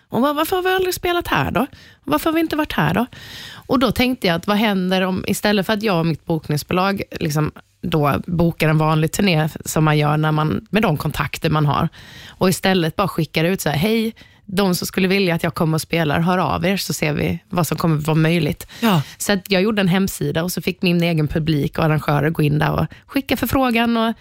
Och 0.09 0.21
var, 0.21 0.35
varför 0.35 0.57
har 0.57 0.63
vi 0.63 0.71
aldrig 0.71 0.95
spelat 0.95 1.29
här 1.29 1.51
då? 1.51 1.67
Varför 2.05 2.31
har 2.31 2.35
vi 2.35 2.41
inte 2.41 2.57
varit 2.57 2.73
här 2.73 2.95
då? 2.95 3.07
Och 3.53 3.79
då 3.79 3.93
tänkte 3.93 4.27
jag 4.27 4.37
att 4.37 4.47
vad 4.47 4.57
händer 4.57 5.03
om 5.03 5.25
istället 5.27 5.67
för 5.67 5.73
att 5.73 5.83
jag 5.83 5.99
och 5.99 6.07
mitt 6.07 6.25
bokningsbolag 6.25 7.03
liksom 7.21 7.53
då 7.83 8.23
bokar 8.27 8.69
en 8.69 8.79
vanlig 8.79 9.13
turné 9.13 9.49
som 9.65 9.85
man 9.85 9.99
gör 9.99 10.17
när 10.17 10.33
man, 10.33 10.67
med 10.71 10.83
de 10.83 10.97
kontakter 10.97 11.51
man 11.51 11.67
har 11.67 11.89
och 12.29 12.49
istället 12.49 12.97
bara 12.97 13.09
skickar 13.09 13.45
ut 13.45 13.61
så 13.61 13.69
här, 13.69 13.77
hej, 13.77 14.15
de 14.53 14.75
som 14.75 14.87
skulle 14.87 15.09
vilja 15.09 15.35
att 15.35 15.43
jag 15.43 15.55
kommer 15.55 15.75
och 15.75 15.81
spelar, 15.81 16.21
hör 16.21 16.39
av 16.39 16.67
er 16.67 16.77
så 16.77 16.93
ser 16.93 17.13
vi 17.13 17.39
vad 17.49 17.67
som 17.67 17.77
kommer 17.77 17.97
vara 17.97 18.15
möjligt. 18.15 18.67
Ja. 18.81 19.03
Så 19.19 19.33
att 19.33 19.51
jag 19.51 19.63
gjorde 19.63 19.81
en 19.81 19.89
hemsida 19.89 20.43
och 20.43 20.53
så 20.53 20.63
fick 20.63 20.83
min 20.83 21.03
egen 21.03 21.29
publik 21.29 21.79
och 21.79 21.85
arrangörer 21.85 22.31
gå 22.31 22.43
in 22.43 22.59
där 22.59 22.73
och 22.73 22.87
skicka 23.07 23.37
förfrågan 23.37 23.97
och 23.97 24.15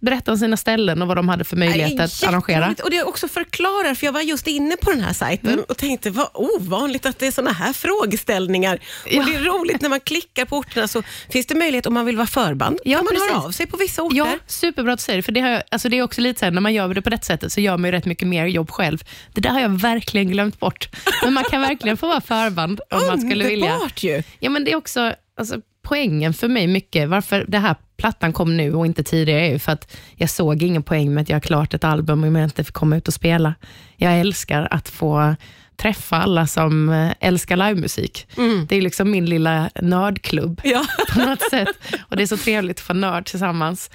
berätta 0.00 0.32
om 0.32 0.38
sina 0.38 0.56
ställen 0.56 1.02
och 1.02 1.08
vad 1.08 1.16
de 1.16 1.28
hade 1.28 1.44
för 1.44 1.56
möjlighet 1.56 2.00
att 2.00 2.24
arrangera. 2.28 2.74
Och 2.84 2.90
det 2.90 3.02
också 3.02 3.28
förklarar, 3.28 3.94
för 3.94 4.06
jag 4.06 4.12
var 4.12 4.20
just 4.20 4.46
inne 4.46 4.76
på 4.76 4.90
den 4.90 5.00
här 5.00 5.12
sajten 5.12 5.52
mm. 5.52 5.64
och 5.68 5.76
tänkte 5.76 6.10
vad 6.10 6.28
ovanligt 6.34 7.06
att 7.06 7.18
det 7.18 7.26
är 7.26 7.30
såna 7.30 7.52
här 7.52 7.72
frågeställningar. 7.72 8.80
Ja. 9.06 9.20
Och 9.20 9.26
Det 9.26 9.34
är 9.34 9.40
roligt 9.40 9.80
när 9.80 9.88
man 9.88 10.00
klickar 10.00 10.44
på 10.44 10.56
orterna 10.56 10.88
så 10.88 11.02
finns 11.30 11.46
det 11.46 11.54
möjlighet 11.54 11.86
om 11.86 11.94
man 11.94 12.06
vill 12.06 12.16
vara 12.16 12.26
förband. 12.26 12.78
Ja, 12.84 12.98
kan 12.98 13.04
man 13.04 13.14
precis. 13.14 13.30
höra 13.30 13.42
av 13.42 13.50
sig 13.50 13.66
på 13.66 13.76
vissa 13.76 14.02
orter. 14.02 14.16
Ja, 14.16 14.38
superbra 14.46 14.92
att 14.92 14.98
du 14.98 15.02
säger 15.02 15.16
det. 15.16 15.22
För 15.22 15.32
det, 15.32 15.40
har, 15.40 15.62
alltså 15.70 15.88
det 15.88 15.98
är 15.98 16.02
också 16.02 16.20
lite 16.20 16.38
så 16.38 16.44
här, 16.44 16.52
när 16.52 16.60
man 16.60 16.74
gör 16.74 16.94
det 16.94 17.02
på 17.02 17.10
det 17.10 17.24
sättet 17.24 17.52
så 17.52 17.60
gör 17.60 17.76
man 17.76 17.90
ju 17.90 17.92
rätt 17.92 18.06
mycket 18.06 18.28
mer 18.28 18.46
jobb 18.46 18.70
själv. 18.70 18.98
Det 19.34 19.40
där 19.40 19.50
har 19.50 19.60
jag 19.60 19.68
verkligen 19.68 20.28
glömt 20.28 20.60
bort. 20.60 20.88
Men 21.22 21.32
man 21.34 21.44
kan 21.44 21.60
verkligen 21.60 21.96
få 21.96 22.06
vara 22.08 22.20
förband 22.20 22.80
om 22.90 23.06
man 23.06 23.20
skulle 23.20 23.48
vilja. 23.48 23.72
Underbart 23.72 24.02
ju! 24.02 24.22
Ja, 24.38 24.50
men 24.50 24.64
det 24.64 24.72
är 24.72 24.76
också 24.76 25.14
alltså, 25.36 25.60
poängen 25.82 26.34
för 26.34 26.48
mig 26.48 26.66
mycket, 26.66 27.08
varför 27.08 27.44
det 27.48 27.58
här 27.58 27.76
plattan 27.98 28.32
kom 28.32 28.56
nu 28.56 28.74
och 28.74 28.86
inte 28.86 29.02
tidigare, 29.02 29.58
för 29.58 29.72
att 29.72 29.96
jag 30.14 30.30
såg 30.30 30.62
ingen 30.62 30.82
poäng 30.82 31.14
med 31.14 31.22
att 31.22 31.28
göra 31.28 31.40
klart 31.40 31.74
ett 31.74 31.84
album 31.84 32.24
om 32.24 32.36
jag 32.36 32.44
inte 32.44 32.64
får 32.64 32.72
komma 32.72 32.96
ut 32.96 33.08
och 33.08 33.14
spela. 33.14 33.54
Jag 33.96 34.20
älskar 34.20 34.68
att 34.70 34.88
få 34.88 35.36
träffa 35.76 36.16
alla 36.16 36.46
som 36.46 36.88
eh, 36.88 37.12
älskar 37.20 37.56
livemusik. 37.56 38.28
Mm. 38.36 38.66
Det 38.68 38.76
är 38.76 38.82
liksom 38.82 39.10
min 39.10 39.26
lilla 39.26 39.70
nördklubb 39.82 40.60
ja. 40.64 40.86
på 41.12 41.18
något 41.18 41.42
sätt. 41.50 41.68
Och 42.08 42.16
Det 42.16 42.22
är 42.22 42.26
så 42.26 42.36
trevligt 42.36 42.78
att 42.78 42.86
få 42.86 42.94
nörd 42.94 43.26
tillsammans. 43.26 43.90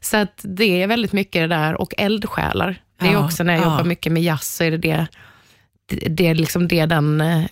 Så 0.00 0.16
att 0.16 0.40
det 0.42 0.82
är 0.82 0.86
väldigt 0.86 1.12
mycket 1.12 1.42
det 1.42 1.56
där, 1.56 1.74
och 1.74 1.94
eldsjälar. 1.98 2.82
Det 3.00 3.06
är 3.06 3.12
ja, 3.12 3.24
också 3.24 3.42
när 3.42 3.54
jag 3.54 3.62
ja. 3.62 3.70
jobbar 3.70 3.84
mycket 3.84 4.12
med 4.12 4.22
jazz, 4.22 4.56
så 4.56 4.64
är 4.64 4.70
det 4.70 4.76
det 4.76 5.06
det 5.88 6.26
är 6.26 6.34
liksom 6.34 6.68
det 6.68 6.86
den 6.86 7.20
eh, 7.20 7.44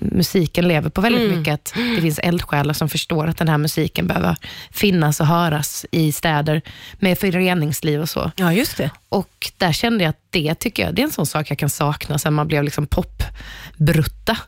musiken 0.00 0.68
lever 0.68 0.90
på 0.90 1.00
väldigt 1.00 1.22
mm. 1.22 1.38
mycket. 1.38 1.54
Att 1.54 1.74
det 1.96 2.00
finns 2.00 2.18
eldsjälar 2.18 2.74
som 2.74 2.88
förstår 2.88 3.26
att 3.26 3.38
den 3.38 3.48
här 3.48 3.58
musiken 3.58 4.06
behöver 4.06 4.36
finnas 4.70 5.20
och 5.20 5.26
höras 5.26 5.86
i 5.90 6.12
städer 6.12 6.62
med 6.98 7.18
föreningsliv 7.18 8.00
och 8.00 8.08
så. 8.08 8.30
Ja, 8.36 8.52
just 8.52 8.76
det. 8.76 8.90
Och 9.08 9.52
där 9.56 9.72
kände 9.72 10.04
jag 10.04 10.10
att 10.10 10.19
det 10.30 10.54
tycker 10.54 10.82
jag, 10.82 10.94
det 10.94 11.02
är 11.02 11.04
en 11.04 11.12
sån 11.12 11.26
sak 11.26 11.50
jag 11.50 11.58
kan 11.58 11.70
sakna 11.70 12.18
sen 12.18 12.34
man 12.34 12.48
blev 12.48 12.64
liksom 12.64 12.86
popbrutta. 12.86 14.38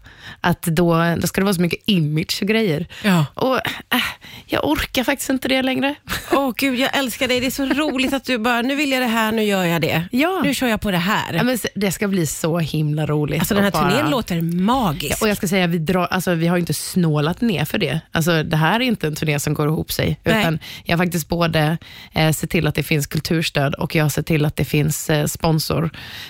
Att 0.40 0.62
då, 0.62 1.14
då 1.18 1.26
ska 1.26 1.40
det 1.40 1.44
vara 1.44 1.54
så 1.54 1.60
mycket 1.60 1.82
image 1.86 2.38
och 2.42 2.48
grejer. 2.48 2.86
Ja. 3.04 3.26
Och 3.34 3.56
äh, 3.56 4.00
jag 4.46 4.68
orkar 4.68 5.04
faktiskt 5.04 5.30
inte 5.30 5.48
det 5.48 5.62
längre. 5.62 5.94
Åh 6.32 6.38
oh, 6.38 6.52
gud, 6.56 6.78
jag 6.78 6.96
älskar 6.96 7.28
dig. 7.28 7.40
Det 7.40 7.46
är 7.46 7.50
så 7.50 7.64
roligt 7.64 8.12
att 8.12 8.24
du 8.24 8.38
bara, 8.38 8.62
nu 8.62 8.74
vill 8.74 8.92
jag 8.92 9.02
det 9.02 9.06
här, 9.06 9.32
nu 9.32 9.42
gör 9.42 9.64
jag 9.64 9.82
det. 9.82 10.04
Ja. 10.12 10.40
Nu 10.44 10.54
kör 10.54 10.66
jag 10.66 10.80
på 10.80 10.90
det 10.90 10.98
här. 10.98 11.34
Ja, 11.34 11.42
men 11.42 11.58
det 11.74 11.92
ska 11.92 12.08
bli 12.08 12.26
så 12.26 12.58
himla 12.58 13.06
roligt. 13.06 13.38
Alltså 13.38 13.54
den 13.54 13.64
här 13.64 13.70
bara... 13.70 13.90
turnén 13.90 14.10
låter 14.10 14.40
magisk. 14.40 15.12
Ja, 15.12 15.16
och 15.20 15.28
jag 15.28 15.36
ska 15.36 15.48
säga, 15.48 15.66
vi, 15.66 15.78
drar, 15.78 16.06
alltså, 16.06 16.34
vi 16.34 16.46
har 16.46 16.58
inte 16.58 16.74
snålat 16.74 17.40
ner 17.40 17.64
för 17.64 17.78
det. 17.78 18.00
Alltså, 18.12 18.42
det 18.42 18.56
här 18.56 18.80
är 18.80 18.84
inte 18.84 19.06
en 19.06 19.14
turné 19.14 19.40
som 19.40 19.54
går 19.54 19.68
ihop 19.68 19.92
sig. 19.92 20.20
Utan 20.24 20.58
jag 20.84 20.96
har 20.96 21.04
faktiskt 21.04 21.28
både 21.28 21.78
eh, 22.12 22.32
sett 22.32 22.50
till 22.50 22.66
att 22.66 22.74
det 22.74 22.82
finns 22.82 23.06
kulturstöd 23.06 23.74
och 23.74 23.94
jag 23.94 24.04
har 24.04 24.10
sett 24.10 24.26
till 24.26 24.44
att 24.44 24.56
det 24.56 24.64
finns 24.64 25.10
eh, 25.10 25.26
sponsor 25.26 25.71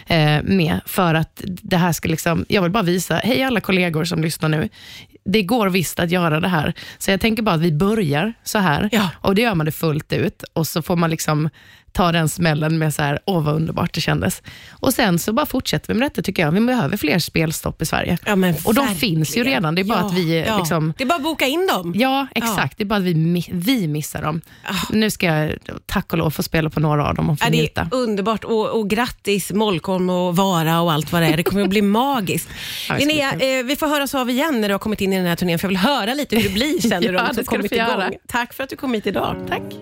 eh, 0.06 0.42
med. 0.42 0.80
För 0.86 1.14
att 1.14 1.42
det 1.44 1.76
här 1.76 1.92
ska 1.92 2.08
liksom, 2.08 2.44
jag 2.48 2.62
vill 2.62 2.70
bara 2.70 2.82
visa, 2.82 3.14
hej 3.14 3.42
alla 3.42 3.60
kollegor 3.60 4.04
som 4.04 4.22
lyssnar 4.22 4.48
nu 4.48 4.68
det 5.24 5.42
går 5.42 5.68
visst 5.68 6.00
att 6.00 6.10
göra 6.10 6.40
det 6.40 6.48
här. 6.48 6.74
Så 6.98 7.10
jag 7.10 7.20
tänker 7.20 7.42
bara 7.42 7.54
att 7.54 7.60
vi 7.60 7.72
börjar 7.72 8.32
så 8.42 8.58
här 8.58 8.88
ja. 8.92 9.10
och 9.20 9.34
det 9.34 9.42
gör 9.42 9.54
man 9.54 9.66
det 9.66 9.72
fullt 9.72 10.12
ut 10.12 10.42
och 10.52 10.66
så 10.66 10.82
får 10.82 10.96
man 10.96 11.10
liksom 11.10 11.50
ta 11.92 12.12
den 12.12 12.28
smällen 12.28 12.78
med 12.78 12.94
så 12.94 13.02
här, 13.02 13.18
åh 13.24 13.42
vad 13.42 13.54
underbart 13.54 13.94
det 13.94 14.00
kändes. 14.00 14.42
Och 14.70 14.94
sen 14.94 15.18
så 15.18 15.32
bara 15.32 15.46
fortsätter 15.46 15.94
vi 15.94 15.98
med 16.00 16.06
detta 16.06 16.22
tycker 16.22 16.42
jag. 16.42 16.52
Vi 16.52 16.60
behöver 16.60 16.96
fler 16.96 17.18
spelstopp 17.18 17.82
i 17.82 17.86
Sverige. 17.86 18.18
Ja, 18.26 18.36
och 18.64 18.74
de 18.74 18.88
finns 18.88 19.36
ju 19.36 19.44
redan, 19.44 19.74
det 19.74 19.82
är 19.82 19.84
bara 19.84 19.98
ja, 19.98 20.06
att 20.06 20.14
vi... 20.14 20.44
Ja. 20.46 20.58
Liksom, 20.58 20.94
det 20.98 21.04
är 21.04 21.08
bara 21.08 21.14
att 21.14 21.22
boka 21.22 21.46
in 21.46 21.66
dem. 21.66 21.92
Ja, 21.96 22.26
exakt. 22.34 22.78
Det 22.78 22.84
är 22.84 22.86
bara 22.86 22.98
att 22.98 23.04
vi, 23.04 23.44
vi 23.52 23.88
missar 23.88 24.22
dem. 24.22 24.40
Nu 24.90 25.10
ska 25.10 25.26
jag 25.26 25.52
tack 25.86 26.12
och 26.12 26.18
lov 26.18 26.30
få 26.30 26.42
spela 26.42 26.70
på 26.70 26.80
några 26.80 27.08
av 27.08 27.14
dem 27.14 27.30
och 27.30 27.38
få 27.38 27.50
Det 27.50 27.78
är 27.78 27.88
underbart 27.90 28.44
och, 28.44 28.80
och 28.80 28.90
grattis 28.90 29.52
Molkom 29.52 30.10
och 30.10 30.36
Vara 30.36 30.80
och 30.80 30.92
allt 30.92 31.12
vad 31.12 31.22
det 31.22 31.28
är. 31.28 31.36
Det 31.36 31.42
kommer 31.42 31.62
att 31.62 31.68
bli 31.68 31.82
magiskt. 32.02 32.48
Linnea, 32.98 33.32
eh, 33.32 33.64
vi 33.64 33.76
får 33.76 33.86
höras 33.86 34.14
av 34.14 34.30
igen 34.30 34.60
när 34.60 34.68
du 34.68 34.74
har 34.74 34.78
kommit 34.78 35.00
in 35.00 35.12
i 35.12 35.16
den 35.16 35.26
här 35.26 35.36
turnén, 35.36 35.58
för 35.58 35.64
jag 35.64 35.68
vill 35.68 35.78
höra 35.78 36.14
lite 36.14 36.36
hur 36.36 36.42
det 36.42 36.54
blir 36.54 36.80
sen 36.80 37.02
när 37.02 37.12
du 37.12 37.18
har 37.18 37.44
kommit 37.44 37.72
igång. 37.72 38.16
Tack 38.28 38.52
för 38.52 38.64
att 38.64 38.70
du 38.70 38.76
kom 38.76 38.94
hit 38.94 39.06
idag. 39.06 39.36
Tack. 39.48 39.62